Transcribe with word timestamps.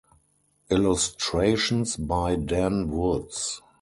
Illustrations 0.71 1.95
by 1.95 2.35
Dan 2.35 2.89
Woods. 2.89 3.61